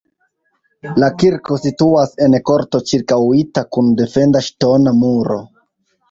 [1.01, 5.37] La kirko situas en korto ĉirkaŭita kun defenda ŝtona muro.